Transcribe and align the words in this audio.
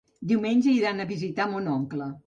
Diumenge 0.31 0.73
iran 0.79 1.05
a 1.05 1.07
visitar 1.13 1.49
mon 1.55 1.73
oncle. 1.79 2.15